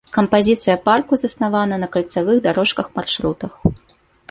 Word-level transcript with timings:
Кампазіцыя 0.17 0.77
парку 0.87 1.13
заснавана 1.23 1.79
на 1.85 1.91
кальцавых 1.97 2.41
дарожках-маршрутах. 2.49 3.51